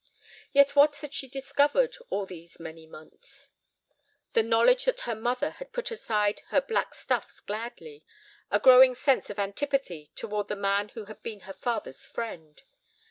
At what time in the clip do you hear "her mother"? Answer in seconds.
5.01-5.51